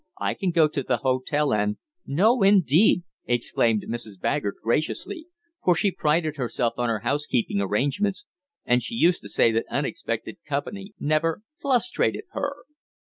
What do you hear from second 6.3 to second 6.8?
herself